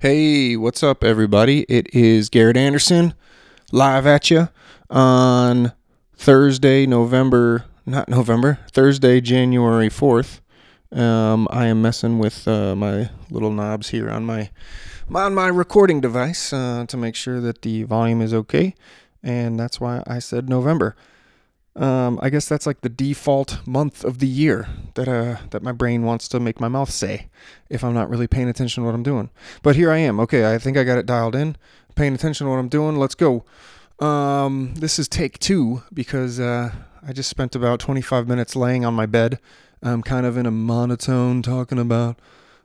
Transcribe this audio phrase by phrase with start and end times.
[0.00, 1.64] Hey, what's up, everybody?
[1.64, 3.12] It is Garrett Anderson
[3.70, 4.48] live at you
[4.88, 5.74] on
[6.16, 10.40] Thursday, November, not November, Thursday, January 4th.
[10.90, 14.48] Um, I am messing with uh, my little knobs here on my
[15.14, 18.74] on my recording device uh, to make sure that the volume is okay,
[19.22, 20.96] and that's why I said November.
[21.76, 25.70] Um, I guess that's like the default month of the year that uh that my
[25.70, 27.28] brain wants to make my mouth say
[27.68, 29.30] if I'm not really paying attention to what I'm doing.
[29.62, 30.18] But here I am.
[30.20, 31.56] Okay, I think I got it dialed in.
[31.94, 32.96] Paying attention to what I'm doing.
[32.96, 33.44] Let's go.
[34.00, 36.72] Um, this is take two because uh,
[37.06, 39.38] I just spent about 25 minutes laying on my bed.
[39.82, 42.18] I'm kind of in a monotone talking about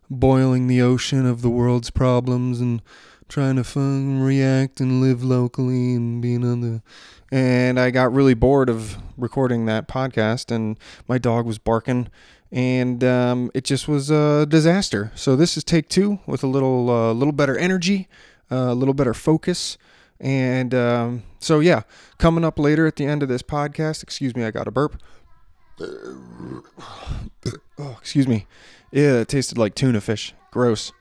[0.09, 2.81] boiling the ocean of the world's problems and
[3.27, 6.81] trying to fun, react and live locally and being on the
[7.31, 12.09] and I got really bored of recording that podcast and my dog was barking
[12.51, 15.11] and um, it just was a disaster.
[15.15, 18.07] So this is take two with a little uh, little better energy,
[18.49, 19.77] a little better focus.
[20.19, 21.81] And um, so, yeah,
[22.17, 25.01] coming up later at the end of this podcast, excuse me, I got a burp.
[27.77, 28.47] Oh, excuse me.
[28.91, 30.33] Yeah, it tasted like tuna fish.
[30.51, 30.93] Gross.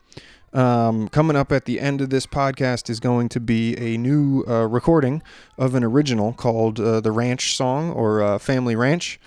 [0.55, 4.45] Um, coming up at the end of this podcast is going to be a new
[4.47, 5.21] uh, recording
[5.59, 9.19] of an original called uh, The Ranch Song or uh, Family Ranch,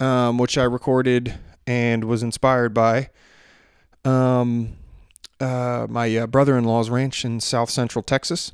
[0.00, 3.10] um, which I recorded and was inspired by
[4.04, 4.76] um,
[5.38, 8.50] uh, my uh, brother in law's ranch in south central Texas.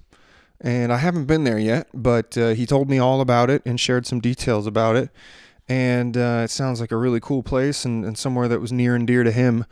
[0.61, 3.81] And I haven't been there yet, but uh, he told me all about it and
[3.81, 5.09] shared some details about it.
[5.71, 9.07] And it sounds like a really cool place and, and, somewhere that was near and
[9.07, 9.65] dear to him.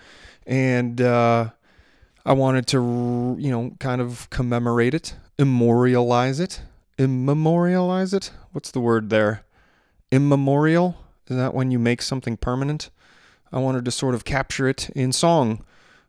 [0.47, 0.99] And
[2.29, 6.61] I wanted to, you know, kind of commemorate it, immemorialize it,
[6.98, 8.33] immemorialize it.
[8.53, 9.47] What's the word there?
[10.12, 10.95] Immemorial?
[11.29, 12.91] Is that when you make something permanent?
[13.51, 15.65] I wanted to sort of capture it in song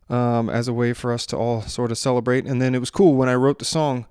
[0.09, 2.45] um, as a way for us to all sort of celebrate.
[2.45, 4.05] And then it was cool when I wrote the song.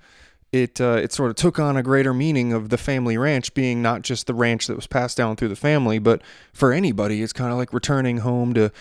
[0.51, 3.83] It uh, it sort of took on a greater meaning of the family ranch being
[3.83, 6.23] not just the ranch that was passed down through the family, but
[6.55, 8.73] for anybody, it's kind of like returning home to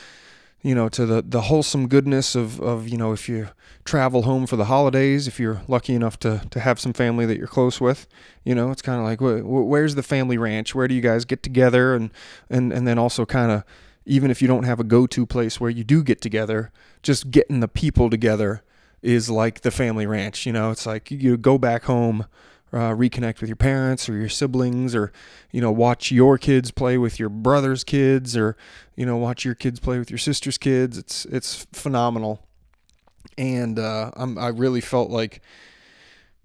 [0.61, 3.49] you know, to the, the wholesome goodness of, of, you know, if you
[3.85, 7.37] travel home for the holidays, if you're lucky enough to, to have some family that
[7.37, 8.07] you're close with,
[8.43, 10.73] you know, it's kind of like, wh- where's the family ranch?
[10.73, 11.93] Where do you guys get together?
[11.93, 12.11] And,
[12.49, 13.63] and, and then also kind of,
[14.05, 16.71] even if you don't have a go-to place where you do get together,
[17.03, 18.63] just getting the people together
[19.01, 20.45] is like the family ranch.
[20.45, 22.25] You know, it's like you go back home,
[22.73, 25.11] uh, reconnect with your parents or your siblings or
[25.51, 28.57] you know watch your kids play with your brother's kids or
[28.95, 30.97] you know watch your kids play with your sister's kids.
[30.97, 32.43] It's it's phenomenal.
[33.37, 35.41] And uh, i really felt like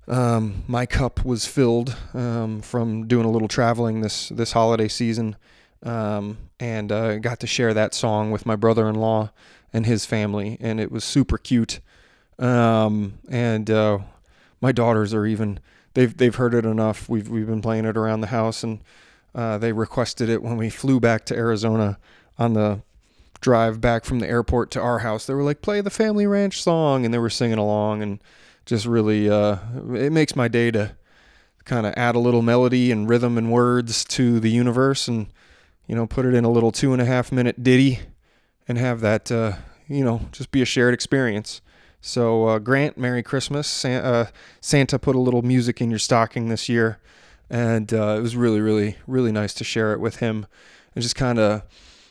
[0.09, 5.37] um, my cup was filled um, from doing a little traveling this this holiday season.
[5.84, 9.32] Um, and uh, got to share that song with my brother-in-law
[9.72, 11.81] and his family and it was super cute.
[12.38, 13.99] Um, and uh,
[14.61, 15.59] my daughters are even
[15.94, 17.08] they've they've heard it enough.
[17.08, 18.80] We've we've been playing it around the house, and
[19.34, 21.98] uh, they requested it when we flew back to Arizona
[22.38, 22.82] on the
[23.41, 25.26] drive back from the airport to our house.
[25.26, 28.22] They were like, "Play the Family Ranch song," and they were singing along, and
[28.66, 29.56] just really, uh,
[29.94, 30.94] it makes my day to
[31.64, 35.26] kind of add a little melody and rhythm and words to the universe, and
[35.86, 38.00] you know, put it in a little two and a half minute ditty,
[38.69, 39.52] and have that, uh,
[39.88, 41.60] you know, just be a shared experience.
[42.04, 43.68] So, uh, Grant, Merry Christmas.
[43.68, 44.26] Santa, uh,
[44.60, 46.98] Santa put a little music in your stocking this year,
[47.48, 50.46] and uh, it was really, really, really nice to share it with him
[50.96, 51.62] and just kind of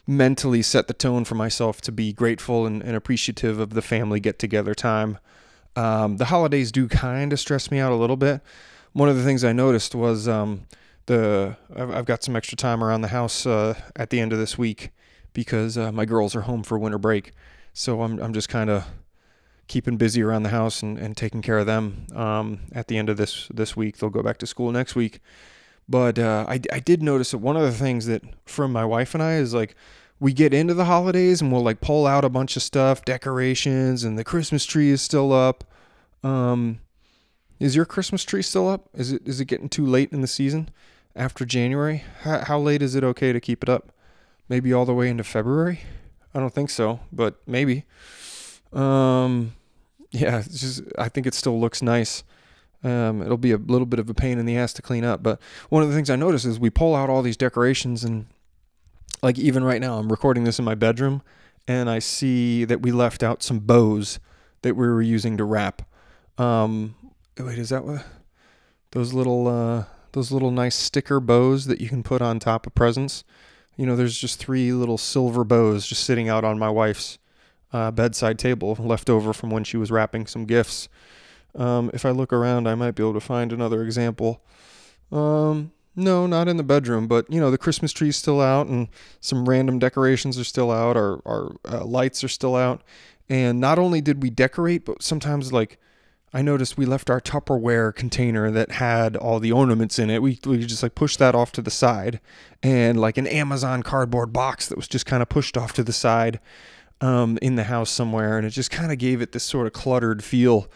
[0.08, 4.22] mentally set the tone for myself to be grateful and, and appreciative of the family
[4.22, 5.18] get together time.
[5.76, 8.40] Um, the holidays do kind of stress me out a little bit.
[8.94, 10.68] One of the things I noticed was um,
[11.08, 14.40] the I've, I've, got some extra time around the house uh, at the end of
[14.40, 14.92] this week
[15.34, 17.34] because uh, my girls are home for winter break.
[17.74, 18.86] So I'm I'm just kind of
[19.72, 22.06] keeping busy around the house and, and taking care of them.
[22.14, 25.22] Um, at the end of this this week, they'll go back to school next week.
[25.88, 29.14] But uh, I, I did notice that one of the things that from my wife
[29.14, 29.76] and I is like
[30.20, 34.04] we get into the holidays and we'll like pull out a bunch of stuff, decorations,
[34.04, 35.64] and the Christmas tree is still up.
[36.22, 36.82] Um,
[37.60, 38.90] is your Christmas tree still up?
[38.94, 40.70] Is it is it getting too late in the season
[41.16, 42.04] after January?
[42.24, 43.94] How, how late is it okay to keep it up?
[44.50, 45.80] Maybe all the way into February?
[46.34, 47.86] I don't think so, but maybe.
[48.74, 49.54] Um,
[50.12, 52.24] yeah, just I think it still looks nice.
[52.84, 55.22] Um, it'll be a little bit of a pain in the ass to clean up,
[55.22, 58.26] but one of the things I notice is we pull out all these decorations and
[59.22, 61.22] like even right now I'm recording this in my bedroom
[61.68, 64.20] and I see that we left out some bows
[64.64, 65.84] that we were using to wrap.
[66.38, 66.96] Um,
[67.38, 68.04] wait, is that what
[68.92, 72.76] those little uh, those little nice sticker bows that you can put on top of
[72.76, 73.24] presents?
[73.78, 77.20] You know, there's just three little silver bows just sitting out on my wife's
[77.74, 80.90] uh, bedside table left over from when she was wrapping some gifts.
[81.56, 84.42] Um, if I look around, I might be able to find another example.
[85.12, 88.88] Um, no, not in the bedroom, but you know the Christmas tree's still out, and
[89.20, 90.96] some random decorations are still out.
[90.96, 92.82] Our our uh, lights are still out,
[93.28, 95.78] and not only did we decorate, but sometimes like
[96.34, 100.22] I noticed we left our Tupperware container that had all the ornaments in it.
[100.22, 102.22] We we just like pushed that off to the side,
[102.64, 105.92] and like an Amazon cardboard box that was just kind of pushed off to the
[105.92, 106.40] side,
[107.02, 109.74] um, in the house somewhere, and it just kind of gave it this sort of
[109.74, 110.68] cluttered feel.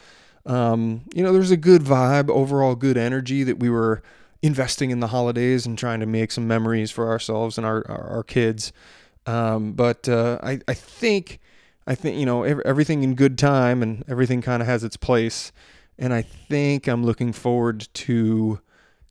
[0.45, 4.04] Um, you know, there's a good vibe, overall good energy that we were
[4.42, 8.07] investing in the holidays and trying to make some memories for ourselves and our our,
[8.18, 8.74] our kids.
[9.25, 11.39] Um, but uh, I I think
[11.88, 15.51] I think you know everything in good time and everything kind of has its place,
[15.98, 18.60] and I think I'm looking forward to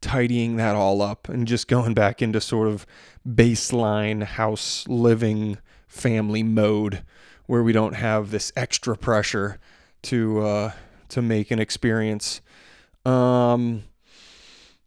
[0.00, 2.84] tidying that all up and just going back into sort of
[3.26, 5.56] baseline house living
[5.94, 7.02] family mode
[7.46, 9.58] where we don't have this extra pressure
[10.02, 10.72] to uh,
[11.08, 12.40] to make an experience.
[13.04, 13.84] Um,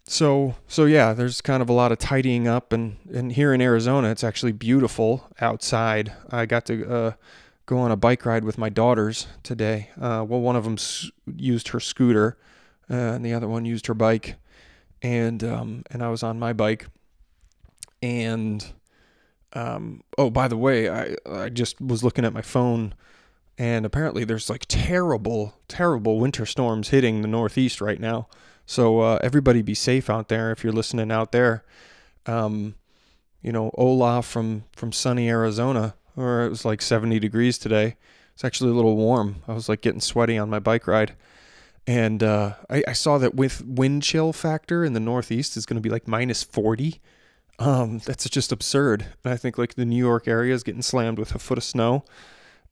[0.05, 3.61] so so yeah, there's kind of a lot of tidying up, and and here in
[3.61, 6.13] Arizona, it's actually beautiful outside.
[6.29, 7.11] I got to uh,
[7.65, 9.89] go on a bike ride with my daughters today.
[9.95, 10.77] Uh, well, one of them
[11.35, 12.37] used her scooter,
[12.89, 14.35] uh, and the other one used her bike,
[15.01, 16.87] and um, and I was on my bike,
[18.01, 18.65] and
[19.53, 22.93] um, oh by the way, I I just was looking at my phone
[23.57, 28.27] and apparently there's like terrible, terrible winter storms hitting the Northeast right now.
[28.65, 31.63] So uh, everybody be safe out there if you're listening out there.
[32.25, 32.75] Um,
[33.41, 37.95] you know, Olaf from from sunny Arizona, or it was like 70 degrees today.
[38.33, 39.37] It's actually a little warm.
[39.47, 41.15] I was like getting sweaty on my bike ride.
[41.87, 45.77] And uh, I, I, saw that with wind chill factor in the Northeast is going
[45.77, 46.99] to be like minus 40.
[47.59, 49.05] Um, that's just absurd.
[49.23, 51.63] And I think like the New York area is getting slammed with a foot of
[51.63, 52.05] snow.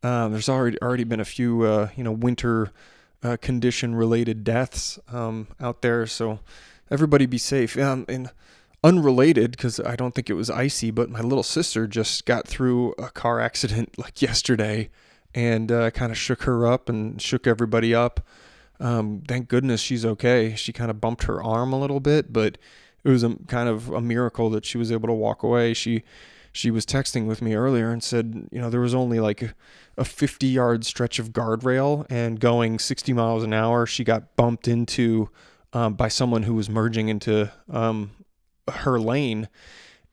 [0.04, 2.72] Um, there's already already been a few uh, you know winter
[3.24, 6.40] uh, condition related deaths um, out there, so
[6.92, 7.78] everybody be safe.
[7.78, 8.30] Um, and
[8.84, 12.94] unrelated because I don't think it was icy, but my little sister just got through
[13.00, 14.90] a car accident like yesterday,
[15.34, 18.22] and uh, kind of shook her up and shook everybody up.
[18.80, 20.54] Um, thank goodness she's okay.
[20.56, 22.58] She kind of bumped her arm a little bit, but
[23.06, 25.74] it was a kind of a miracle that she was able to walk away.
[25.74, 26.04] She
[26.52, 29.54] she was texting with me earlier and said, you know, there was only like
[29.98, 34.68] a 50 yard stretch of guardrail and going 60 miles an hour, she got bumped
[34.68, 35.30] into
[35.74, 38.12] um, by someone who was merging into um,
[38.70, 39.50] her lane.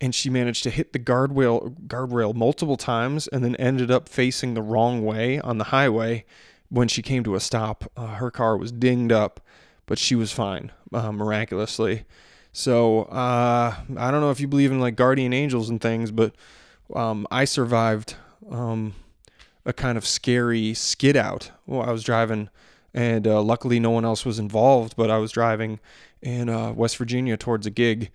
[0.01, 4.55] And she managed to hit the guardrail guardrail multiple times and then ended up facing
[4.55, 6.25] the wrong way on the highway.
[6.69, 9.41] When she came to a stop, uh, her car was dinged up,
[9.87, 12.05] but she was fine, uh, miraculously.
[12.53, 16.35] So uh, I don't know if you believe in like guardian angels and things, but
[16.95, 18.17] um, I survived
[18.51, 18.95] um,
[19.65, 21.51] a kind of scary skid out.
[21.67, 22.51] Well, I was driving,
[22.93, 24.97] and uh, luckily no one else was involved.
[24.97, 25.81] But I was driving
[26.21, 28.11] in uh, West Virginia towards a gig,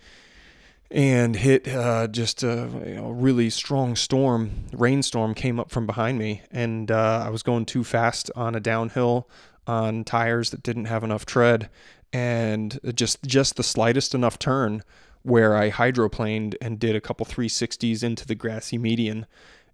[0.92, 6.20] and hit uh, just a you know, really strong storm, rainstorm came up from behind
[6.20, 9.28] me, and uh, I was going too fast on a downhill
[9.66, 11.70] on tires that didn't have enough tread
[12.14, 14.84] and just just the slightest enough turn
[15.24, 19.26] where I hydroplaned and did a couple 360s into the grassy median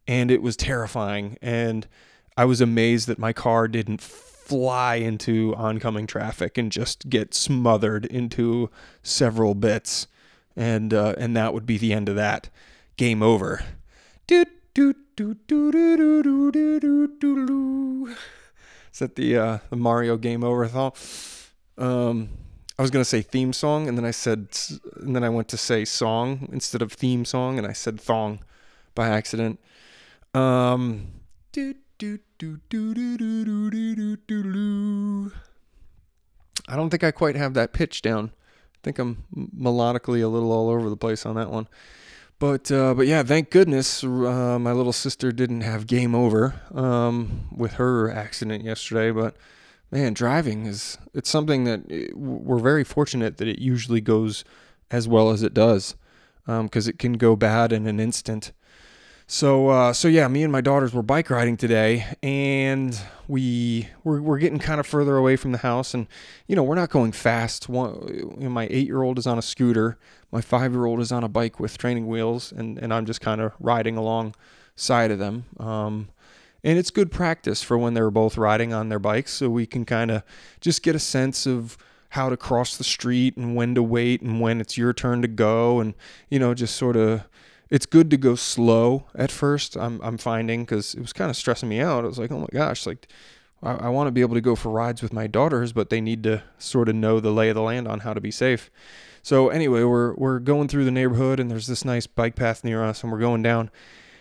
[0.08, 1.38] and it was terrifying.
[1.42, 1.88] And
[2.36, 8.06] I was amazed that my car didn't fly into oncoming traffic and just get smothered
[8.06, 8.70] into
[9.02, 10.08] several bits.
[10.56, 12.50] And uh, and that would be the end of that.
[12.96, 13.64] Game over.
[18.92, 20.98] Is that the uh, the Mario game over thought
[21.78, 22.30] um,
[22.78, 24.48] I was gonna say theme song, and then I said,
[24.96, 28.40] and then I went to say song instead of theme song, and I said thong
[28.96, 29.60] by accident.
[30.34, 31.08] Um.
[36.68, 38.32] I don't think I quite have that pitch down.
[38.34, 41.68] I think I'm melodically a little all over the place on that one.
[42.40, 47.48] But uh, but yeah, thank goodness uh, my little sister didn't have game over um,
[47.56, 49.12] with her accident yesterday.
[49.12, 49.38] But
[49.94, 54.44] man, driving is it's something that eh, we're very fortunate that it usually goes
[54.90, 55.96] as well as it does
[56.46, 58.52] because um, it can go bad in an instant.
[59.28, 64.20] So uh, so yeah, me and my daughters were bike riding today, and we we're,
[64.20, 66.08] we're getting kind of further away from the house, and
[66.48, 67.70] you know we're not going fast.
[67.70, 69.98] One, you know, my eight year old is on a scooter,
[70.32, 73.22] my five year old is on a bike with training wheels, and and I'm just
[73.22, 75.46] kind of riding alongside of them.
[75.58, 76.10] Um,
[76.64, 79.86] and it's good practice for when they're both riding on their bikes so we can
[79.86, 80.24] kind of
[80.62, 81.78] just get a sense of
[82.10, 85.28] how to cross the street and when to wait and when it's your turn to
[85.28, 85.94] go and
[86.30, 87.24] you know just sort of
[87.74, 89.76] it's good to go slow at first.
[89.76, 92.04] I'm I'm finding because it was kind of stressing me out.
[92.04, 93.08] I was like, oh my gosh, like
[93.64, 96.00] I, I want to be able to go for rides with my daughters, but they
[96.00, 98.70] need to sort of know the lay of the land on how to be safe.
[99.24, 102.84] So anyway, we're we're going through the neighborhood, and there's this nice bike path near
[102.84, 103.72] us, and we're going down,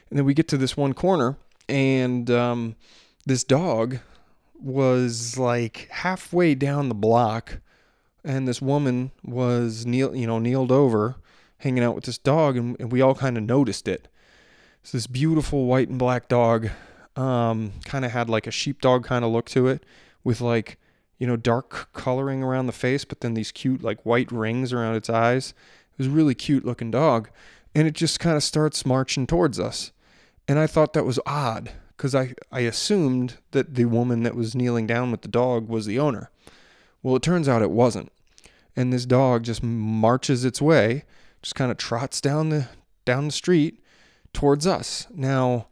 [0.08, 1.36] and then we get to this one corner,
[1.68, 2.76] and um,
[3.26, 3.98] this dog
[4.60, 7.60] was like halfway down the block,
[8.24, 11.16] and this woman was kneel, you know, kneeled over,
[11.58, 14.08] hanging out with this dog, and, and we all kind of noticed it.
[14.82, 16.68] It's this beautiful white and black dog,
[17.16, 19.84] um, kind of had like a sheepdog kind of look to it,
[20.24, 20.78] with like
[21.18, 24.96] you know dark coloring around the face, but then these cute like white rings around
[24.96, 25.54] its eyes.
[25.92, 27.28] It was a really cute looking dog,
[27.74, 29.92] and it just kind of starts marching towards us,
[30.48, 34.54] and I thought that was odd because I, I assumed that the woman that was
[34.54, 36.30] kneeling down with the dog was the owner.
[37.02, 38.10] Well, it turns out it wasn't.
[38.74, 41.04] And this dog just marches its way,
[41.42, 42.68] just kind of trots down the
[43.04, 43.80] down the street
[44.32, 45.06] towards us.
[45.14, 45.66] Now,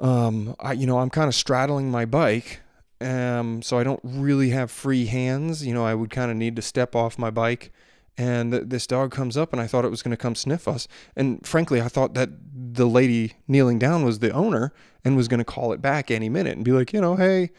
[0.00, 2.60] um, I you know I'm kind of straddling my bike,
[3.00, 5.66] um, so I don't really have free hands.
[5.66, 7.70] You know, I would kind of need to step off my bike
[8.16, 10.68] and th- this dog comes up and i thought it was going to come sniff
[10.68, 10.86] us.
[11.16, 12.30] And frankly i thought that
[12.74, 14.72] the lady kneeling down was the owner
[15.04, 17.50] and was going to call it back any minute and be like you know hey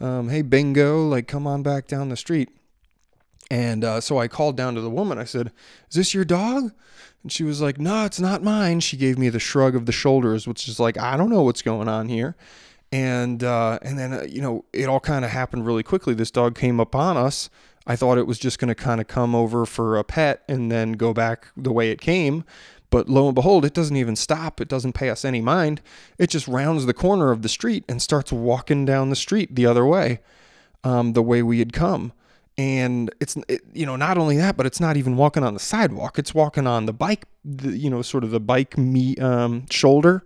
[0.00, 2.50] um, hey bingo like come on back down the street.
[3.50, 5.18] And uh, so i called down to the woman.
[5.18, 5.52] I said
[5.90, 6.72] is this your dog?
[7.22, 8.80] And she was like no it's not mine.
[8.80, 11.62] She gave me the shrug of the shoulders which is like i don't know what's
[11.62, 12.36] going on here.
[12.92, 16.14] And uh, and then uh, you know it all kind of happened really quickly.
[16.14, 17.50] This dog came upon us
[17.86, 20.72] I thought it was just going to kind of come over for a pet and
[20.72, 22.44] then go back the way it came.
[22.90, 24.60] But lo and behold, it doesn't even stop.
[24.60, 25.82] It doesn't pay us any mind.
[26.18, 29.66] It just rounds the corner of the street and starts walking down the street the
[29.66, 30.20] other way,
[30.84, 32.12] um, the way we had come.
[32.56, 35.60] And it's, it, you know, not only that, but it's not even walking on the
[35.60, 36.20] sidewalk.
[36.20, 40.24] It's walking on the bike, the, you know, sort of the bike me um, shoulder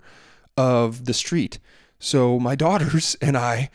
[0.57, 1.59] of the street.
[1.99, 3.71] So my daughters and I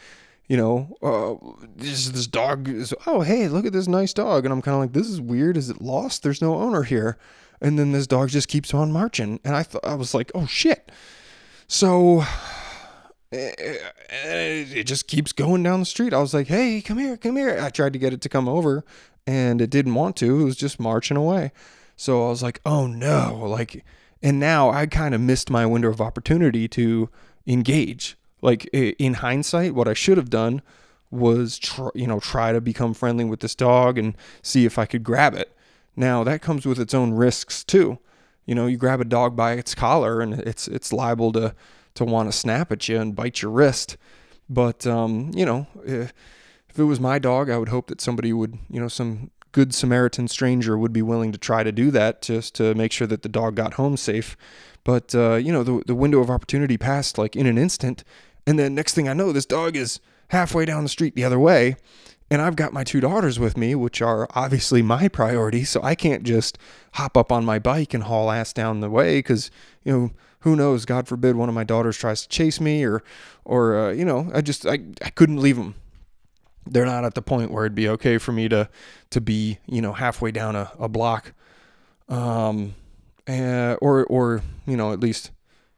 [0.48, 2.94] you know, uh, this this dog is.
[3.08, 5.58] Oh, hey, look at this nice dog, and I'm kind of like, this is weird.
[5.58, 6.24] Is it lost?
[6.24, 7.18] There's no owner here,
[7.62, 10.46] and then this dog just keeps on marching, and I thought I was like, oh
[10.46, 10.92] shit.
[11.68, 12.24] So
[13.32, 16.14] eh, eh, it just keeps going down the street.
[16.14, 17.58] I was like, hey, come here, come here.
[17.60, 18.84] I tried to get it to come over,
[19.26, 20.42] and it didn't want to.
[20.42, 21.52] It was just marching away.
[21.96, 23.86] So I was like, oh no, like,
[24.22, 27.10] and now I kind of missed my window of opportunity to
[27.48, 30.62] engage like in hindsight, what I should have done
[31.10, 34.86] was try, you know try to become friendly with this dog and see if I
[34.86, 35.56] could grab it.
[35.96, 38.00] Now that comes with its own risks too.
[38.46, 41.56] You know, you grab a dog by its collar and it's it's liable to
[41.96, 43.96] to want to snap at you and bite your wrist.
[44.50, 46.14] But um, you know, if,
[46.70, 49.74] if it was my dog, I would hope that somebody would, you know, some good
[49.74, 53.22] Samaritan stranger would be willing to try to do that just to make sure that
[53.22, 54.36] the dog got home safe.
[54.84, 58.04] But uh, you know, the the window of opportunity passed like in an instant,
[58.46, 61.40] and then next thing I know, this dog is halfway down the street the other
[61.40, 61.76] way.
[62.30, 65.64] And I've got my two daughters with me, which are obviously my priority.
[65.66, 66.58] So I can't just
[66.94, 69.52] hop up on my bike and haul ass down the way because,
[69.84, 70.86] you know, who knows?
[70.86, 73.04] God forbid one of my daughters tries to chase me or,
[73.46, 75.76] or, uh, you know, I just, I, I couldn't leave them.
[76.66, 78.68] They're not at the point where it'd be okay for me to,
[79.12, 81.34] to be, you know, halfway down a, a block.
[82.10, 82.74] Um,
[83.28, 85.32] uh, or, or, you know, at least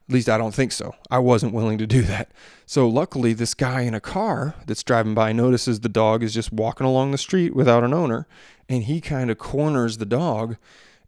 [0.08, 0.94] at least I don't think so.
[1.10, 2.30] I wasn't willing to do that.
[2.66, 6.52] So luckily, this guy in a car that's driving by notices the dog is just
[6.52, 8.28] walking along the street without an owner,
[8.70, 10.58] and he kind of corners the dog.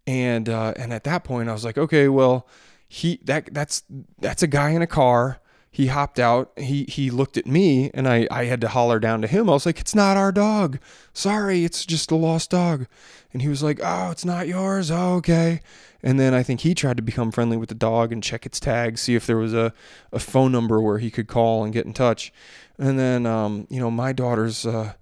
[0.07, 2.47] And uh, and at that point, I was like, okay, well,
[2.87, 3.83] he that that's
[4.19, 5.41] that's a guy in a car.
[5.77, 6.51] He hopped out.
[6.57, 9.47] He he looked at me, and I I had to holler down to him.
[9.47, 10.79] I was like, it's not our dog.
[11.13, 12.87] Sorry, it's just a lost dog.
[13.31, 14.89] And he was like, oh, it's not yours.
[14.89, 15.61] Oh, okay.
[16.01, 18.59] And then I think he tried to become friendly with the dog and check its
[18.59, 19.71] tag, see if there was a,
[20.11, 22.33] a phone number where he could call and get in touch.
[22.79, 24.93] And then, um, you know, my daughters uh,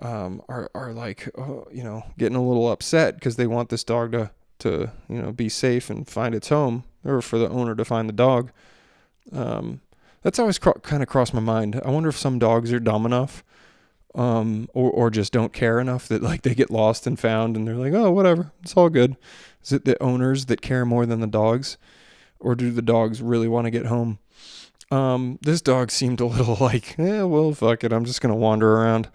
[0.00, 3.84] um, are, are like, uh, you know, getting a little upset because they want this
[3.84, 7.74] dog to, to, you know, be safe and find its home or for the owner
[7.74, 8.50] to find the dog.
[9.32, 9.80] Um,
[10.22, 11.80] that's always cro- kind of crossed my mind.
[11.84, 13.44] I wonder if some dogs are dumb enough
[14.14, 17.66] um, or, or just don't care enough that like they get lost and found and
[17.66, 19.16] they're like, oh, whatever, it's all good.
[19.62, 21.76] Is it the owners that care more than the dogs,
[22.38, 24.18] or do the dogs really want to get home?
[24.90, 28.76] Um, this dog seemed a little like, yeah, well, fuck it, I'm just gonna wander
[28.76, 29.08] around.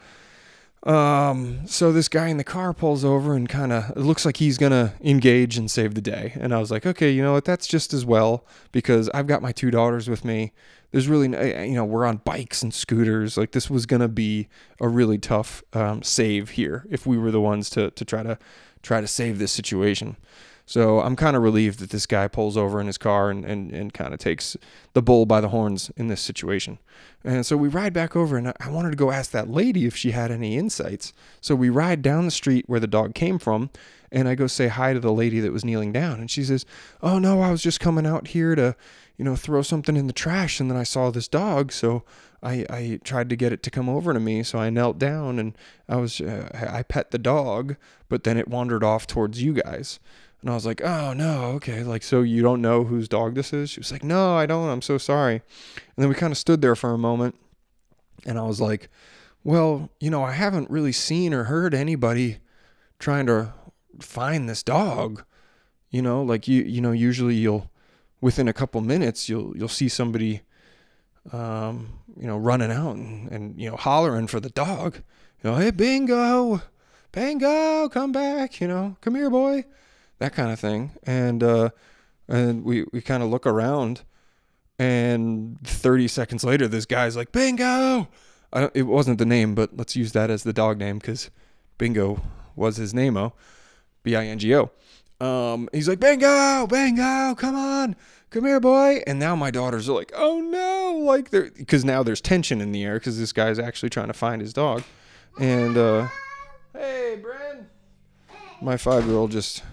[0.86, 4.58] Um, so this guy in the car pulls over and kind of looks like he's
[4.60, 6.34] gonna engage and save the day.
[6.36, 7.46] And I was like, okay, you know what?
[7.46, 10.54] That's just as well because I've got my two daughters with me.
[10.92, 11.27] There's really,
[11.68, 13.36] you know, we're on bikes and scooters.
[13.36, 14.48] Like this was gonna be
[14.80, 18.38] a really tough um, save here if we were the ones to to try to
[18.84, 20.18] try to save this situation.
[20.66, 23.72] So I'm kind of relieved that this guy pulls over in his car and, and,
[23.72, 24.58] and kind of takes
[24.94, 26.80] the bull by the horns in this situation.
[27.24, 29.96] And so we ride back over, and I wanted to go ask that lady if
[29.96, 31.14] she had any insights.
[31.40, 33.70] So we ride down the street where the dog came from,
[34.12, 36.20] and I go say hi to the lady that was kneeling down.
[36.20, 36.66] And she says,
[37.02, 38.76] Oh, no, I was just coming out here to,
[39.18, 41.72] you know, throw something in the trash, and then I saw this dog.
[41.72, 42.04] So
[42.46, 44.44] I, I tried to get it to come over to me.
[44.44, 45.58] So I knelt down and
[45.90, 47.76] I was, uh, I pet the dog,
[48.08, 50.00] but then it wandered off towards you guys.
[50.46, 51.82] And I was like, oh no, okay.
[51.82, 53.72] Like, so you don't know whose dog this is?
[53.72, 54.70] She was like, no, I don't.
[54.70, 55.38] I'm so sorry.
[55.38, 55.42] And
[55.98, 57.34] then we kind of stood there for a moment.
[58.28, 58.92] And I was like,
[59.44, 62.38] well, you know, I haven't really seen or heard anybody
[63.00, 63.54] trying to
[64.00, 65.24] find this dog.
[65.90, 67.72] You know, like you, you know, usually you'll,
[68.22, 70.42] within a couple minutes, you'll, you'll see somebody,
[71.34, 74.98] um, you know, running out and, and, you know, hollering for the dog.
[75.44, 76.62] You know, hey, bingo,
[77.12, 79.66] bingo, come back, you know, come here, boy
[80.20, 80.92] that kind of thing.
[81.04, 81.70] And uh,
[82.28, 84.04] and we we kind of look around,
[84.80, 88.08] and 30 seconds later, this guy's like, "Bingo!"
[88.74, 91.30] it wasn't the name, but let's use that as the dog name because
[91.78, 92.22] Bingo
[92.56, 93.18] was his name.
[93.18, 93.34] Oh,
[94.04, 94.72] B I N G O.
[95.20, 97.96] Um, he's like, "Bingo, Bingo, come on."
[98.36, 99.02] Come here, boy.
[99.08, 102.74] And now my daughters are like, oh no, like they're because now there's tension in
[102.74, 104.84] the air because this guy's actually trying to find his dog.
[105.40, 106.10] And uh,
[106.74, 107.68] hey, Bryn,
[108.62, 109.64] my five year old just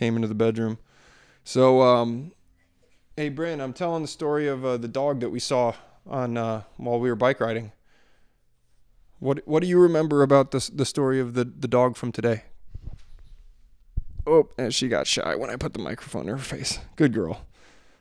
[0.00, 0.78] came into the bedroom.
[1.44, 2.32] So, um,
[3.18, 5.74] hey, Bryn, I'm telling the story of uh, the dog that we saw
[6.06, 7.72] on uh, while we were bike riding.
[9.18, 12.44] What What do you remember about the the story of the the dog from today?
[14.26, 16.78] Oh, and she got shy when I put the microphone in her face.
[16.96, 17.44] Good girl.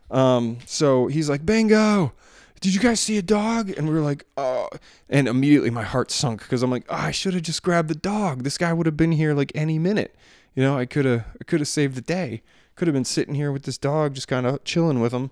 [0.10, 2.14] Um, so he's like, "Bingo!
[2.62, 4.70] Did you guys see a dog?" And we were like, "Oh!"
[5.10, 7.96] And immediately my heart sunk because I'm like, oh, "I should have just grabbed the
[7.96, 8.44] dog.
[8.44, 10.16] This guy would have been here like any minute."
[10.56, 12.42] You know, I could have I could have saved the day.
[12.76, 15.32] Could have been sitting here with this dog, just kind of chilling with him.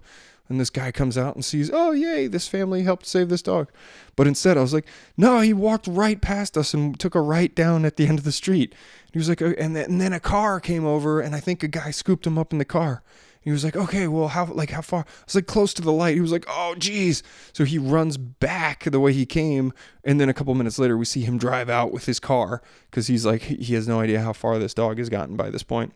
[0.49, 3.69] And this guy comes out and sees, oh yay, this family helped save this dog.
[4.15, 4.87] But instead, I was like,
[5.17, 8.25] no, he walked right past us and took a right down at the end of
[8.25, 8.73] the street.
[9.11, 11.63] He was like, uh, and then, and then a car came over, and I think
[11.63, 13.03] a guy scooped him up in the car.
[13.41, 15.01] He was like, okay, well, how like how far?
[15.01, 16.15] I was like close to the light.
[16.15, 17.23] He was like, oh, geez.
[17.53, 19.71] So he runs back the way he came,
[20.03, 23.07] and then a couple minutes later, we see him drive out with his car because
[23.07, 25.93] he's like he has no idea how far this dog has gotten by this point.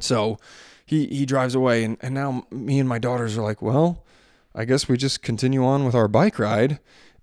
[0.00, 0.38] So
[0.84, 4.04] he he drives away, and and now me and my daughters are like, well,
[4.54, 6.78] I guess we just continue on with our bike ride.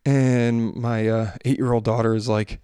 [0.05, 2.59] And my uh, eight year old daughter is like,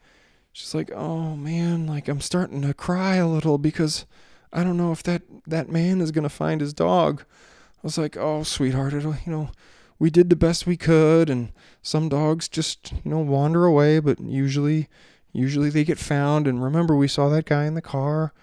[0.51, 4.05] she's like, oh man, like I'm starting to cry a little because
[4.53, 7.21] I don't know if that that man is gonna find his dog.
[7.21, 9.51] I was like, oh, sweetheart, it'll, you know,
[9.99, 14.19] we did the best we could, and some dogs just, you know, wander away, but
[14.19, 14.88] usually,
[15.31, 16.47] usually they get found.
[16.47, 18.34] And remember, we saw that guy in the car,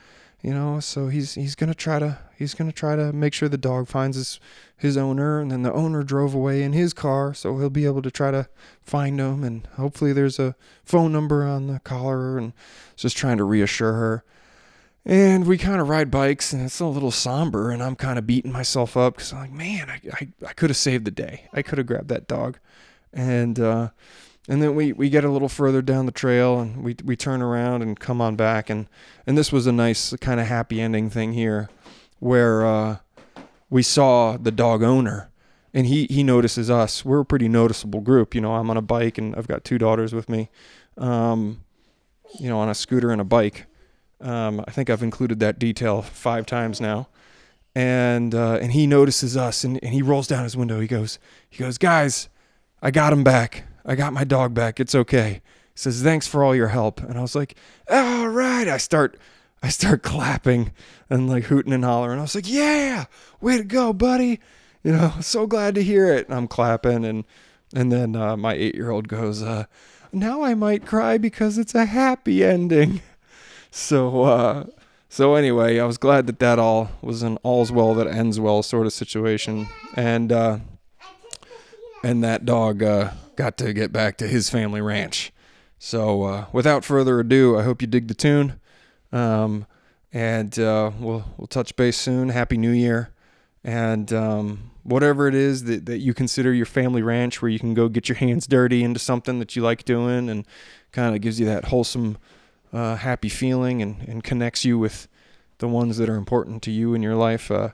[0.43, 3.57] you know, so he's he's gonna try to he's gonna try to make sure the
[3.57, 4.41] dog finds his
[4.77, 8.03] his owner, and then the owner drove away in his car, so he'll be able
[8.03, 8.49] to try to
[8.81, 12.53] find him, and hopefully there's a phone number on the collar, and
[12.97, 14.25] just trying to reassure her.
[15.05, 18.27] And we kind of ride bikes, and it's a little somber, and I'm kind of
[18.27, 21.49] beating myself up because I'm like, man, I, I, I could have saved the day.
[21.53, 22.59] I could have grabbed that dog.
[23.13, 23.91] And uh,
[24.49, 27.43] and then we, we get a little further down the trail, and we, we turn
[27.43, 28.69] around and come on back.
[28.71, 28.89] And,
[29.27, 31.69] and this was a nice kind of happy ending thing here
[32.19, 32.97] where uh,
[33.71, 35.31] we saw the dog owner
[35.75, 37.05] and he he notices us.
[37.05, 38.35] We're a pretty noticeable group.
[38.35, 40.51] You know, I'm on a bike and I've got two daughters with me.
[40.99, 41.65] Um,
[42.39, 43.67] you know, on a scooter and a bike,
[44.21, 47.09] um, I think I've included that detail five times now.
[47.75, 50.79] And uh, and he notices us and, and he rolls down his window.
[50.81, 52.29] He goes, he goes, guys,
[52.83, 53.65] I got him back.
[53.85, 54.81] I got my dog back.
[54.81, 55.43] It's okay.
[55.75, 57.01] He says, thanks for all your help.
[57.01, 57.57] And I was like,
[57.91, 58.69] all right.
[58.69, 59.19] I start
[59.63, 60.73] I start clapping
[61.09, 62.19] and like hooting and hollering.
[62.19, 63.05] I was like, yeah,
[63.41, 64.41] way to go, buddy.
[64.83, 66.27] You know, so glad to hear it.
[66.27, 67.25] And I'm clapping and
[67.75, 69.65] and then uh, my eight year old goes, uh,
[70.13, 73.01] now I might cry because it's a happy ending.
[73.71, 74.65] so uh,
[75.09, 78.63] so anyway, I was glad that that all was an all's well that ends well
[78.63, 80.59] sort of situation, and uh,
[82.03, 85.33] and that dog uh, got to get back to his family ranch.
[85.79, 88.61] So uh, without further ado, I hope you dig the tune,
[89.13, 89.67] um,
[90.13, 92.29] and uh, we'll we'll touch base soon.
[92.29, 93.11] Happy New Year,
[93.65, 97.75] and um, whatever it is that, that you consider your family ranch, where you can
[97.75, 100.47] go get your hands dirty into something that you like doing, and
[100.93, 102.17] kind of gives you that wholesome
[102.73, 105.09] uh, happy feeling and, and connects you with
[105.59, 107.71] the ones that are important to you in your life, uh,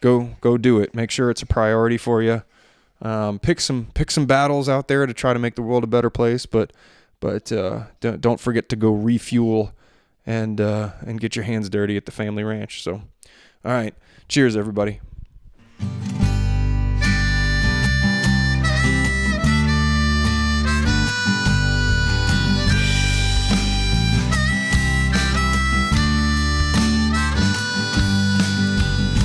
[0.00, 0.94] go go do it.
[0.94, 2.42] Make sure it's a priority for you.
[3.02, 5.86] Um, pick some pick some battles out there to try to make the world a
[5.86, 6.72] better place, but
[7.20, 9.72] but uh, don't don't forget to go refuel
[10.26, 12.82] and uh, and get your hands dirty at the family ranch.
[12.82, 13.02] So
[13.62, 13.94] All right.
[14.28, 15.00] Cheers, everybody.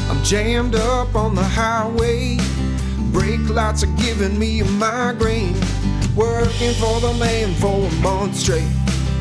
[0.09, 2.54] I'm jammed up on the highway.
[3.15, 5.55] Brake lights are giving me a migraine.
[6.17, 8.67] Working for the man for a month straight.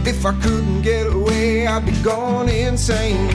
[0.05, 3.31] If I couldn't get away, I'd be going insane.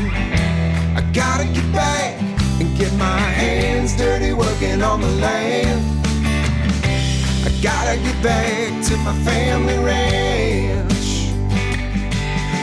[0.97, 2.21] I gotta get back
[2.59, 5.79] and get my hands dirty working on the land.
[7.45, 10.38] I gotta get back to my family ranch.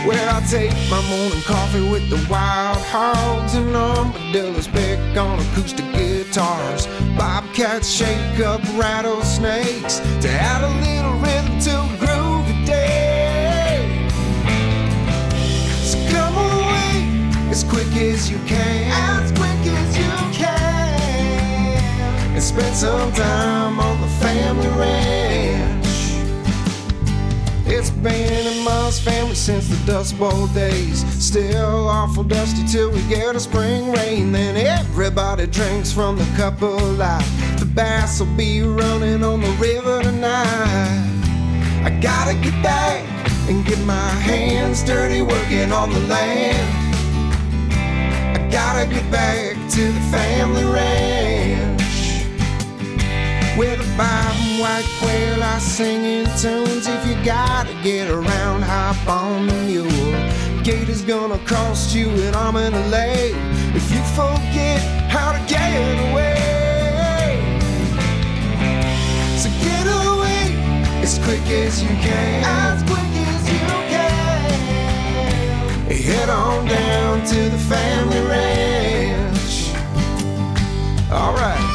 [0.06, 5.84] Where I take my morning coffee with the wild hogs and armadillos pick on acoustic
[5.94, 6.86] guitars.
[7.18, 14.08] Bobcats shake up rattlesnakes to add a little rhythm to a groovy day.
[15.82, 21.78] So come away as quick as you can, as quick as you can,
[22.32, 25.05] and spend some time on the family ranch.
[28.06, 31.04] Been in Ma's family since the Dust Bowl days.
[31.22, 34.30] Still awful dusty till we get a spring rain.
[34.30, 37.28] Then everybody drinks from the cup of life.
[37.58, 41.02] The bass will be running on the river tonight.
[41.84, 43.02] I gotta get back
[43.48, 46.68] and get my hands dirty working on the land.
[48.36, 51.25] I gotta get back to the family ranch.
[54.66, 56.86] White quail, I sing in tunes.
[56.88, 60.14] If you gotta get around, hop on the mule.
[60.64, 63.32] Gate is gonna cost you an arm and a leg
[63.78, 64.80] if you forget
[65.14, 66.38] how to get away.
[69.42, 70.42] So get away
[71.04, 72.38] as quick as you can.
[72.66, 73.60] As quick as you
[73.94, 74.50] can.
[76.06, 79.54] Head on down to the family ranch.
[81.12, 81.65] All right.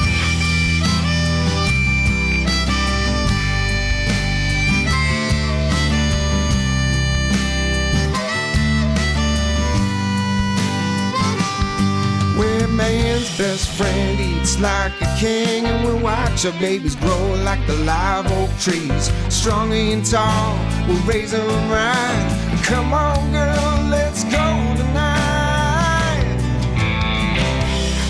[13.22, 17.76] Man's best friend eats like a king, and we watch our babies grow like the
[17.86, 19.12] live oak trees.
[19.30, 20.58] Strong and tall,
[20.88, 22.62] we'll raise them right.
[22.64, 26.38] Come on, girl, let's go tonight.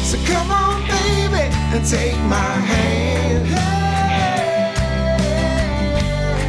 [0.03, 3.47] So come on, baby, and take my hand.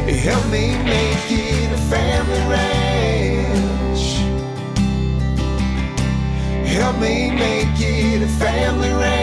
[0.09, 4.03] Help me make it a family ranch.
[6.65, 9.22] Help me make it the family ring.